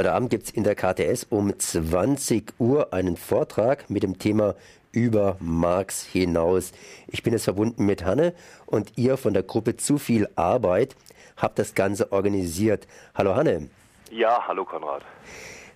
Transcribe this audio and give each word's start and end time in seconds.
Heute 0.00 0.14
Abend 0.14 0.30
gibt 0.30 0.44
es 0.44 0.50
in 0.50 0.64
der 0.64 0.76
KTS 0.76 1.26
um 1.28 1.52
20 1.58 2.54
Uhr 2.58 2.94
einen 2.94 3.18
Vortrag 3.18 3.90
mit 3.90 4.02
dem 4.02 4.18
Thema 4.18 4.54
über 4.92 5.36
Marx 5.40 6.02
hinaus. 6.06 6.72
Ich 7.08 7.22
bin 7.22 7.34
jetzt 7.34 7.44
verbunden 7.44 7.84
mit 7.84 8.02
Hanne 8.02 8.32
und 8.64 8.96
ihr 8.96 9.18
von 9.18 9.34
der 9.34 9.42
Gruppe 9.42 9.76
Zu 9.76 9.98
viel 9.98 10.26
Arbeit 10.36 10.96
habt 11.36 11.58
das 11.58 11.74
Ganze 11.74 12.12
organisiert. 12.12 12.88
Hallo 13.14 13.36
Hanne. 13.36 13.68
Ja, 14.10 14.48
hallo 14.48 14.64
Konrad. 14.64 15.02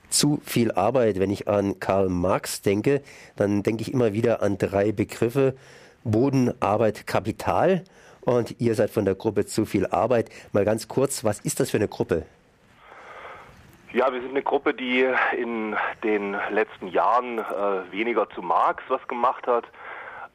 Zu 0.09 0.41
viel 0.43 0.73
Arbeit, 0.73 1.21
wenn 1.21 1.31
ich 1.31 1.47
an 1.47 1.79
Karl 1.79 2.09
Marx 2.09 2.63
denke, 2.63 3.03
dann 3.37 3.63
denke 3.63 3.83
ich 3.83 3.93
immer 3.93 4.15
wieder 4.15 4.41
an 4.41 4.57
drei 4.57 4.93
Begriffe. 4.93 5.55
Boden, 6.03 6.51
Arbeit, 6.63 7.07
Kapital. 7.07 7.85
Und 8.23 8.59
ihr 8.59 8.75
seid 8.75 8.89
von 8.89 9.05
der 9.05 9.17
Gruppe 9.17 9.45
Zu 9.45 9.67
viel 9.67 9.87
Arbeit. 9.87 10.31
Mal 10.53 10.65
ganz 10.65 10.89
kurz, 10.89 11.25
was 11.25 11.41
ist 11.41 11.61
das 11.61 11.69
für 11.69 11.77
eine 11.77 11.89
Gruppe? 11.89 12.25
Ja, 13.95 14.13
wir 14.13 14.21
sind 14.23 14.31
eine 14.31 14.43
Gruppe, 14.43 14.75
die 14.75 15.09
in 15.37 15.77
den 16.03 16.37
letzten 16.51 16.89
Jahren 16.89 17.39
äh, 17.39 17.93
weniger 17.93 18.29
zu 18.31 18.43
Marx 18.43 18.83
was 18.89 19.07
gemacht 19.07 19.47
hat. 19.47 19.67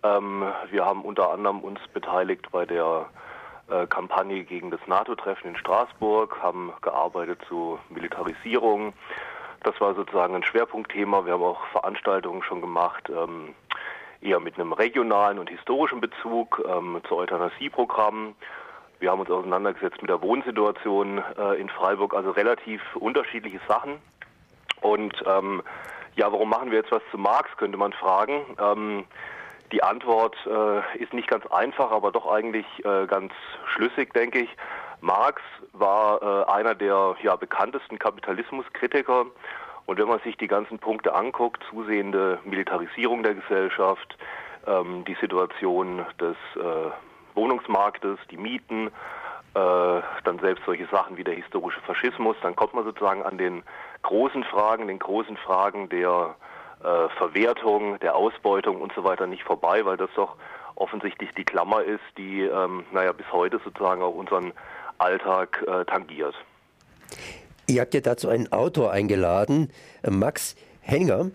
Ähm, 0.02 0.46
wir 0.72 0.86
haben 0.86 1.02
unter 1.02 1.30
anderem 1.32 1.60
uns 1.60 1.82
beteiligt 1.94 2.50
bei 2.54 2.66
der 2.66 3.10
äh, 3.70 3.86
Kampagne 3.88 4.46
gegen 4.46 4.72
das 4.72 4.80
NATO-Treffen 4.88 5.50
in 5.50 5.58
Straßburg, 5.58 6.42
haben 6.42 6.72
gearbeitet 6.82 7.42
zu 7.50 7.78
Militarisierung. 7.90 8.94
Das 9.64 9.78
war 9.82 9.94
sozusagen 9.94 10.36
ein 10.36 10.44
Schwerpunktthema. 10.44 11.26
Wir 11.26 11.34
haben 11.34 11.44
auch 11.44 11.66
Veranstaltungen 11.74 12.42
schon 12.44 12.62
gemacht, 12.62 13.10
ähm, 13.10 13.54
eher 14.22 14.40
mit 14.40 14.56
einem 14.56 14.72
regionalen 14.72 15.38
und 15.38 15.50
historischen 15.50 16.00
Bezug 16.00 16.64
ähm, 16.66 17.02
zu 17.10 17.18
Euthanasieprogrammen 17.18 18.36
wir 19.00 19.12
haben 19.12 19.20
uns 19.20 19.30
auseinandergesetzt 19.30 20.02
mit 20.02 20.10
der 20.10 20.22
Wohnsituation 20.22 21.24
äh, 21.38 21.60
in 21.60 21.70
Freiburg, 21.70 22.14
also 22.14 22.32
relativ 22.32 22.82
unterschiedliche 22.96 23.60
Sachen. 23.68 23.96
Und 24.82 25.14
ähm, 25.26 25.62
ja, 26.16 26.32
warum 26.32 26.50
machen 26.50 26.72
wir 26.72 26.80
jetzt 26.80 26.92
was 26.92 27.02
zu 27.12 27.18
Marx, 27.18 27.50
könnte 27.58 27.78
man 27.78 27.94
fragen. 27.94 28.46
Ähm, 28.60 29.06
die 29.72 29.84
Antwort 29.84 30.36
äh, 30.48 31.02
ist 31.02 31.14
nicht 31.14 31.30
ganz 31.30 31.46
einfach, 31.48 31.92
aber 31.92 32.12
doch 32.12 32.30
eigentlich 32.30 32.66
äh, 32.84 33.06
ganz 33.06 33.32
schlüssig, 33.74 34.14
denke 34.14 34.40
ich. 34.40 34.50
Marx 35.02 35.42
war 35.74 36.22
äh, 36.22 36.52
einer 36.52 36.76
der 36.76 37.16
ja, 37.22 37.36
bekanntesten 37.36 38.00
Kapitalismuskritiker. 38.00 39.28
Und 39.86 39.98
wenn 39.98 40.08
man 40.08 40.20
sich 40.20 40.38
die 40.38 40.48
ganzen 40.48 40.80
Punkte 40.80 41.14
anguckt, 41.16 41.64
zusehende 41.70 42.40
Militarisierung 42.44 43.24
der 43.24 43.36
Gesellschaft, 43.36 44.18
ähm, 44.68 45.06
die 45.06 45.16
Situation 45.22 46.06
des 46.20 46.36
äh, 46.56 46.92
Wohnungsmarktes, 47.36 48.20
die 48.32 48.38
Mieten, 48.38 48.88
äh, 48.88 50.02
dann 50.24 50.40
selbst 50.42 50.64
solche 50.66 50.88
Sachen 50.88 51.18
wie 51.18 51.24
der 51.24 51.34
historische 51.34 51.82
Faschismus, 51.82 52.36
dann 52.42 52.56
kommt 52.56 52.74
man 52.74 52.84
sozusagen 52.84 53.24
an 53.24 53.38
den 53.38 53.64
großen 54.04 54.44
Fragen, 54.44 54.88
den 54.88 55.00
großen 55.00 55.38
Fragen 55.38 55.90
der 55.90 56.36
äh, 56.84 57.10
Verwertung, 57.18 58.00
der 58.00 58.16
Ausbeutung 58.16 58.82
und 58.82 58.94
so 58.94 59.04
weiter 59.04 59.28
nicht 59.28 59.44
vorbei, 59.44 59.86
weil 59.86 59.98
das 59.98 60.10
doch 60.16 60.36
offensichtlich 60.76 61.30
die 61.36 61.44
Klammer 61.44 61.84
ist, 61.84 62.04
die 62.18 62.42
ähm, 62.42 62.86
naja 62.92 63.12
bis 63.12 63.26
heute 63.32 63.60
sozusagen 63.64 64.02
auch 64.02 64.16
unseren 64.16 64.54
Alltag 64.98 65.64
äh, 65.68 65.84
tangiert. 65.86 66.36
Ihr 67.68 67.82
habt 67.82 67.94
ja 67.94 68.02
dazu 68.02 68.30
einen 68.30 68.52
Autor 68.52 68.92
eingeladen, 68.92 69.72
Max 70.08 70.56
Henninger. 70.82 71.32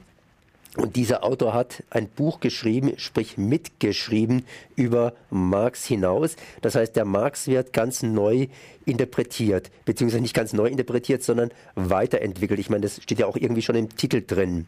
Und 0.76 0.96
dieser 0.96 1.22
Autor 1.22 1.54
hat 1.54 1.84
ein 1.90 2.08
Buch 2.08 2.40
geschrieben, 2.40 2.94
sprich 2.96 3.38
mitgeschrieben 3.38 4.44
über 4.74 5.12
Marx 5.30 5.84
hinaus. 5.84 6.36
Das 6.62 6.74
heißt, 6.74 6.96
der 6.96 7.04
Marx 7.04 7.46
wird 7.46 7.72
ganz 7.72 8.02
neu 8.02 8.48
interpretiert, 8.84 9.70
beziehungsweise 9.84 10.20
nicht 10.22 10.34
ganz 10.34 10.52
neu 10.52 10.66
interpretiert, 10.66 11.22
sondern 11.22 11.50
weiterentwickelt. 11.76 12.58
Ich 12.58 12.70
meine, 12.70 12.82
das 12.82 13.00
steht 13.02 13.20
ja 13.20 13.26
auch 13.26 13.36
irgendwie 13.36 13.62
schon 13.62 13.76
im 13.76 13.96
Titel 13.96 14.24
drin. 14.26 14.66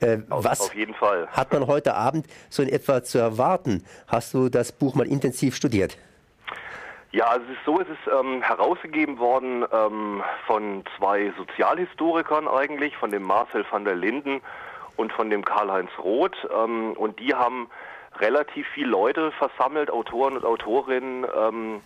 Äh, 0.00 0.18
auf, 0.28 0.44
was 0.44 0.60
auf 0.60 0.74
jeden 0.74 0.94
Fall. 0.94 1.26
hat 1.28 1.52
man 1.52 1.66
heute 1.66 1.94
Abend 1.94 2.26
so 2.50 2.62
in 2.62 2.68
etwa 2.68 3.02
zu 3.02 3.18
erwarten? 3.18 3.84
Hast 4.06 4.34
du 4.34 4.48
das 4.48 4.72
Buch 4.72 4.94
mal 4.94 5.06
intensiv 5.06 5.56
studiert? 5.56 5.96
Ja, 7.10 7.28
also 7.28 7.46
es 7.46 7.58
ist 7.58 7.64
so, 7.64 7.80
es 7.80 7.88
ist 7.88 8.12
ähm, 8.20 8.42
herausgegeben 8.42 9.18
worden 9.18 9.64
ähm, 9.72 10.22
von 10.46 10.84
zwei 10.98 11.32
Sozialhistorikern 11.38 12.46
eigentlich, 12.46 12.96
von 12.98 13.10
dem 13.10 13.22
Marcel 13.22 13.64
van 13.70 13.84
der 13.86 13.96
Linden 13.96 14.42
und 14.98 15.12
von 15.12 15.30
dem 15.30 15.44
Karl-Heinz 15.44 15.90
Roth. 15.98 16.36
Ähm, 16.54 16.92
und 16.92 17.18
die 17.20 17.34
haben 17.34 17.70
relativ 18.18 18.66
viele 18.74 18.88
Leute 18.88 19.32
versammelt, 19.32 19.90
Autoren 19.90 20.36
und 20.36 20.44
Autorinnen, 20.44 21.26
ähm, 21.36 21.80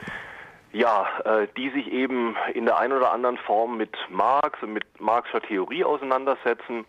ja, 0.73 1.07
äh, 1.25 1.47
die 1.57 1.69
sich 1.71 1.93
eben 1.93 2.35
in 2.55 2.65
der 2.65 2.79
einen 2.79 2.95
oder 2.95 3.13
anderen 3.13 3.37
Form 3.37 3.77
mit 3.77 3.95
Marx 4.09 4.63
und 4.63 4.73
mit 4.73 4.85
Marxischer 5.01 5.43
Theorie 5.43 5.85
auseinandersetzen 5.85 6.87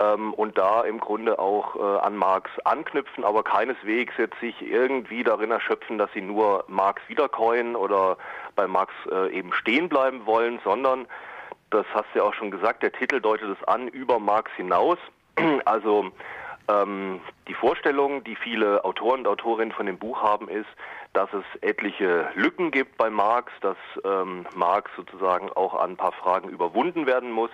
ähm, 0.00 0.34
und 0.34 0.58
da 0.58 0.82
im 0.82 0.98
Grunde 0.98 1.38
auch 1.38 1.76
äh, 1.76 2.00
an 2.00 2.16
Marx 2.16 2.50
anknüpfen, 2.64 3.24
aber 3.24 3.44
keineswegs 3.44 4.14
jetzt 4.18 4.38
sich 4.40 4.60
irgendwie 4.62 5.22
darin 5.22 5.52
erschöpfen, 5.52 5.98
dass 5.98 6.12
sie 6.12 6.22
nur 6.22 6.64
Marx 6.66 7.00
wiederkäuen 7.08 7.76
oder 7.76 8.16
bei 8.56 8.66
Marx 8.66 8.92
äh, 9.10 9.30
eben 9.32 9.52
stehen 9.52 9.88
bleiben 9.88 10.26
wollen, 10.26 10.58
sondern, 10.64 11.06
das 11.70 11.86
hast 11.94 12.06
du 12.12 12.18
ja 12.18 12.24
auch 12.24 12.34
schon 12.34 12.50
gesagt, 12.50 12.82
der 12.82 12.92
Titel 12.92 13.20
deutet 13.20 13.48
es 13.48 13.68
an, 13.68 13.86
über 13.88 14.18
Marx 14.18 14.50
hinaus. 14.56 14.98
Also 15.64 16.10
ähm, 16.68 17.20
die 17.48 17.54
Vorstellung, 17.54 18.24
die 18.24 18.36
viele 18.36 18.84
Autoren 18.84 19.20
und 19.20 19.28
Autorinnen 19.28 19.72
von 19.72 19.86
dem 19.86 19.98
Buch 19.98 20.22
haben, 20.22 20.48
ist, 20.48 20.68
dass 21.12 21.28
es 21.32 21.44
etliche 21.60 22.28
Lücken 22.34 22.70
gibt 22.70 22.96
bei 22.96 23.10
Marx, 23.10 23.52
dass 23.60 23.76
ähm, 24.04 24.46
Marx 24.54 24.90
sozusagen 24.96 25.50
auch 25.50 25.74
an 25.74 25.92
ein 25.92 25.96
paar 25.96 26.12
Fragen 26.12 26.48
überwunden 26.48 27.06
werden 27.06 27.30
muss. 27.30 27.50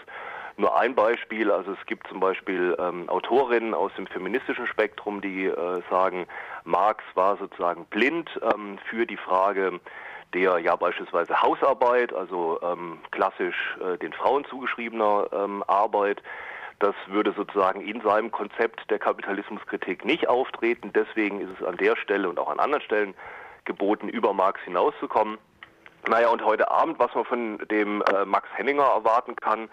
Nur 0.56 0.76
ein 0.76 0.94
Beispiel, 0.94 1.52
also 1.52 1.72
es 1.72 1.86
gibt 1.86 2.08
zum 2.08 2.18
Beispiel 2.18 2.76
ähm, 2.80 3.08
Autorinnen 3.08 3.74
aus 3.74 3.92
dem 3.96 4.08
feministischen 4.08 4.66
Spektrum, 4.66 5.20
die 5.20 5.46
äh, 5.46 5.82
sagen, 5.88 6.26
Marx 6.64 7.04
war 7.14 7.36
sozusagen 7.36 7.84
blind 7.86 8.28
ähm, 8.42 8.78
für 8.90 9.06
die 9.06 9.16
Frage 9.16 9.80
der 10.34 10.58
ja 10.58 10.76
beispielsweise 10.76 11.40
Hausarbeit, 11.40 12.12
also 12.12 12.60
ähm, 12.62 12.98
klassisch 13.10 13.78
äh, 13.80 13.96
den 13.98 14.12
Frauen 14.12 14.44
zugeschriebener 14.44 15.28
ähm, 15.32 15.64
Arbeit. 15.66 16.22
Das 16.78 16.94
würde 17.06 17.32
sozusagen 17.32 17.80
in 17.80 18.00
seinem 18.02 18.30
Konzept 18.30 18.88
der 18.90 18.98
Kapitalismuskritik 18.98 20.04
nicht 20.04 20.28
auftreten. 20.28 20.92
Deswegen 20.94 21.40
ist 21.40 21.50
es 21.58 21.66
an 21.66 21.76
der 21.76 21.96
Stelle 21.96 22.28
und 22.28 22.38
auch 22.38 22.48
an 22.48 22.60
anderen 22.60 22.82
Stellen 22.82 23.14
geboten, 23.64 24.08
über 24.08 24.32
Marx 24.32 24.60
hinauszukommen. 24.62 25.38
Naja, 26.08 26.28
und 26.28 26.44
heute 26.44 26.70
Abend, 26.70 26.98
was 26.98 27.12
man 27.14 27.24
von 27.24 27.58
dem 27.70 28.02
äh, 28.02 28.24
Max 28.24 28.48
Henninger 28.54 28.84
erwarten 28.84 29.34
kann, 29.36 29.68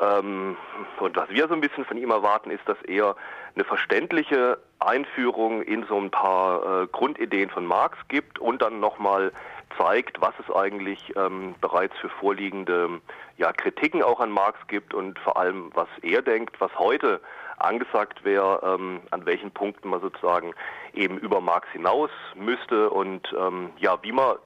ähm, 0.00 0.56
und 1.00 1.16
was 1.16 1.28
wir 1.30 1.48
so 1.48 1.54
ein 1.54 1.60
bisschen 1.60 1.84
von 1.84 1.96
ihm 1.96 2.10
erwarten, 2.10 2.50
ist, 2.50 2.66
dass 2.66 2.80
er 2.82 3.16
eine 3.54 3.64
verständliche 3.64 4.58
Einführung 4.78 5.62
in 5.62 5.84
so 5.86 5.98
ein 5.98 6.10
paar 6.10 6.82
äh, 6.82 6.86
Grundideen 6.88 7.50
von 7.50 7.64
Marx 7.64 7.96
gibt 8.08 8.38
und 8.38 8.60
dann 8.60 8.80
nochmal 8.80 9.32
zeigt, 9.78 10.20
was 10.20 10.34
es 10.38 10.54
eigentlich 10.54 11.14
ähm, 11.16 11.54
bereits 11.60 11.96
für 11.98 12.08
vorliegende 12.08 13.00
ja, 13.36 13.52
Kritiken 13.52 14.02
auch 14.02 14.20
an 14.20 14.30
Marx 14.30 14.58
gibt 14.68 14.94
und 14.94 15.18
vor 15.18 15.36
allem, 15.36 15.70
was 15.74 15.88
er 16.02 16.22
denkt, 16.22 16.60
was 16.60 16.76
heute 16.78 17.20
angesagt 17.58 18.24
wäre, 18.24 18.60
ähm, 18.62 19.00
an 19.10 19.24
welchen 19.26 19.50
Punkten 19.50 19.88
man 19.88 20.00
sozusagen 20.00 20.54
eben 20.94 21.18
über 21.18 21.40
Marx 21.40 21.68
hinaus 21.72 22.10
müsste 22.34 22.90
und 22.90 23.34
ähm, 23.38 23.70
ja, 23.78 23.98
wie 24.02 24.12
man 24.12 24.36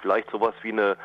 vielleicht 0.00 0.30
sowas 0.30 0.54
wie 0.62 0.72
eine 0.72 0.96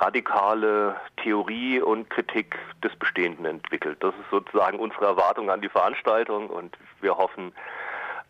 radikale 0.00 0.96
Theorie 1.22 1.80
und 1.80 2.08
Kritik 2.10 2.56
des 2.82 2.94
Bestehenden 2.96 3.44
entwickelt. 3.44 3.98
Das 4.00 4.14
ist 4.14 4.30
sozusagen 4.30 4.78
unsere 4.78 5.04
Erwartung 5.06 5.50
an 5.50 5.60
die 5.60 5.68
Veranstaltung 5.68 6.48
und 6.48 6.76
wir 7.00 7.16
hoffen, 7.16 7.52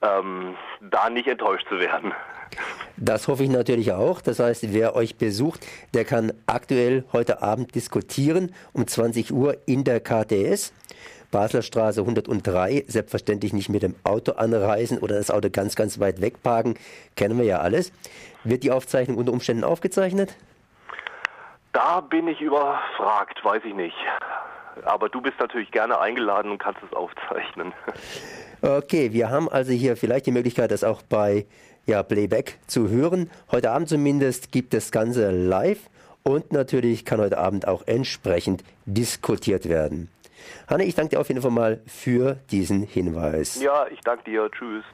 ähm, 0.02 0.56
da 0.80 1.10
nicht 1.10 1.28
enttäuscht 1.28 1.68
zu 1.68 1.78
werden. 1.78 2.12
Das 2.96 3.28
hoffe 3.28 3.44
ich 3.44 3.50
natürlich 3.50 3.92
auch. 3.92 4.20
Das 4.20 4.40
heißt, 4.40 4.72
wer 4.72 4.96
euch 4.96 5.16
besucht, 5.16 5.66
der 5.94 6.04
kann 6.04 6.32
aktuell 6.46 7.04
heute 7.12 7.42
Abend 7.42 7.74
diskutieren 7.74 8.54
um 8.72 8.86
20 8.86 9.32
Uhr 9.32 9.56
in 9.66 9.84
der 9.84 10.00
KTS. 10.00 10.72
Basler 11.30 11.62
Straße 11.62 12.00
103, 12.00 12.84
selbstverständlich 12.88 13.52
nicht 13.52 13.68
mit 13.68 13.84
dem 13.84 13.94
Auto 14.02 14.32
anreisen 14.32 14.98
oder 14.98 15.14
das 15.14 15.30
Auto 15.30 15.48
ganz, 15.48 15.76
ganz 15.76 16.00
weit 16.00 16.20
wegparken, 16.20 16.74
kennen 17.14 17.38
wir 17.38 17.44
ja 17.44 17.60
alles. 17.60 17.92
Wird 18.42 18.64
die 18.64 18.72
Aufzeichnung 18.72 19.16
unter 19.16 19.32
Umständen 19.32 19.62
aufgezeichnet? 19.62 20.34
Da 21.72 22.00
bin 22.00 22.28
ich 22.28 22.40
überfragt, 22.40 23.44
weiß 23.44 23.62
ich 23.64 23.74
nicht. 23.74 23.96
Aber 24.84 25.08
du 25.08 25.20
bist 25.20 25.38
natürlich 25.38 25.70
gerne 25.70 26.00
eingeladen 26.00 26.50
und 26.50 26.58
kannst 26.58 26.80
es 26.82 26.92
aufzeichnen. 26.92 27.72
Okay, 28.62 29.12
wir 29.12 29.30
haben 29.30 29.48
also 29.48 29.72
hier 29.72 29.96
vielleicht 29.96 30.26
die 30.26 30.32
Möglichkeit, 30.32 30.70
das 30.70 30.84
auch 30.84 31.02
bei 31.02 31.46
ja, 31.86 32.02
Playback 32.02 32.58
zu 32.66 32.88
hören. 32.88 33.30
Heute 33.50 33.70
Abend 33.70 33.88
zumindest 33.88 34.52
gibt 34.52 34.74
das 34.74 34.92
Ganze 34.92 35.30
live 35.30 35.88
und 36.22 36.52
natürlich 36.52 37.04
kann 37.04 37.20
heute 37.20 37.38
Abend 37.38 37.66
auch 37.66 37.86
entsprechend 37.86 38.62
diskutiert 38.84 39.68
werden. 39.68 40.10
Hanne, 40.68 40.84
ich 40.84 40.94
danke 40.94 41.10
dir 41.10 41.20
auf 41.20 41.28
jeden 41.28 41.42
Fall 41.42 41.50
mal 41.50 41.80
für 41.86 42.36
diesen 42.50 42.82
Hinweis. 42.82 43.60
Ja, 43.60 43.86
ich 43.88 44.00
danke 44.00 44.24
dir. 44.24 44.50
Tschüss. 44.50 44.84